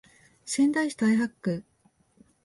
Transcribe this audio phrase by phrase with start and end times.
[0.45, 1.63] 仙台市太白区